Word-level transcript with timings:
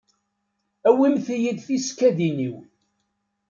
Awimt-yi-d 0.89 1.59
tisekkadin-iw. 1.65 2.55